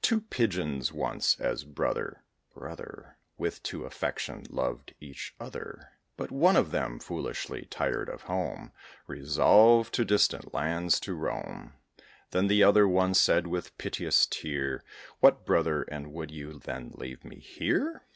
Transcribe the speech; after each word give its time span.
Two 0.00 0.20
Pigeons 0.20 0.92
once, 0.92 1.38
as 1.38 1.62
brother 1.62 2.24
[brother], 2.52 3.16
With 3.38 3.62
true 3.62 3.84
affection 3.84 4.42
loved 4.50 4.92
each 4.98 5.36
other; 5.38 5.92
But 6.16 6.32
one 6.32 6.56
of 6.56 6.72
them, 6.72 6.98
foolishly, 6.98 7.66
tired 7.66 8.08
of 8.08 8.22
home, 8.22 8.72
Resolved 9.06 9.94
to 9.94 10.04
distant 10.04 10.52
lands 10.52 10.98
to 11.02 11.14
roam. 11.14 11.74
Then 12.32 12.48
the 12.48 12.64
other 12.64 12.88
one 12.88 13.14
said, 13.14 13.46
with 13.46 13.78
piteous 13.78 14.26
tear, 14.26 14.82
"What! 15.20 15.46
brother, 15.46 15.82
and 15.82 16.12
would 16.12 16.32
you 16.32 16.58
then 16.58 16.90
leave 16.96 17.24
me 17.24 17.36
here? 17.38 18.02